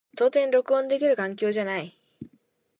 [0.15, 1.95] 到底録音できる環境ではない。